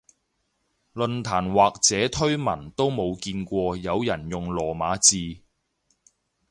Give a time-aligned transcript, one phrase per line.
[0.95, 5.43] 論壇或者推文都冇見過有人用羅馬字